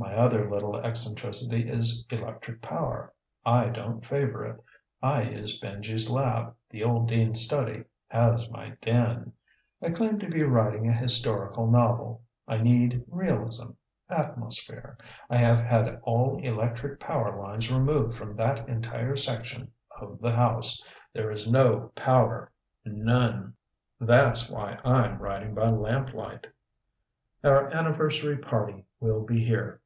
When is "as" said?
8.10-8.48